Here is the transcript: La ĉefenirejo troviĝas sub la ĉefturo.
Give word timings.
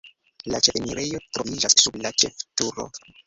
La 0.53 0.61
ĉefenirejo 0.67 1.19
troviĝas 1.37 1.77
sub 1.83 1.99
la 2.07 2.13
ĉefturo. 2.23 2.89